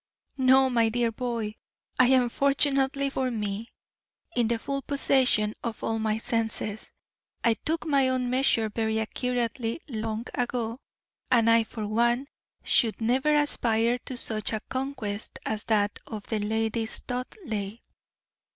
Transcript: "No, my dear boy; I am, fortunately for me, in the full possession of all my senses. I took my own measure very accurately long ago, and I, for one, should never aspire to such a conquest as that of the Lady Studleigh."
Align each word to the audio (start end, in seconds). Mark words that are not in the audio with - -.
"No, 0.39 0.67
my 0.67 0.89
dear 0.89 1.11
boy; 1.11 1.53
I 1.99 2.07
am, 2.07 2.29
fortunately 2.29 3.11
for 3.11 3.29
me, 3.29 3.71
in 4.35 4.47
the 4.47 4.57
full 4.57 4.81
possession 4.81 5.53
of 5.63 5.83
all 5.83 5.99
my 5.99 6.17
senses. 6.17 6.91
I 7.43 7.53
took 7.53 7.85
my 7.85 8.09
own 8.09 8.27
measure 8.27 8.69
very 8.69 8.99
accurately 8.99 9.79
long 9.87 10.25
ago, 10.33 10.79
and 11.29 11.47
I, 11.47 11.65
for 11.65 11.85
one, 11.87 12.25
should 12.63 12.99
never 12.99 13.31
aspire 13.35 13.99
to 13.99 14.17
such 14.17 14.53
a 14.53 14.61
conquest 14.61 15.37
as 15.45 15.65
that 15.65 15.99
of 16.07 16.25
the 16.25 16.39
Lady 16.39 16.87
Studleigh." 16.87 17.81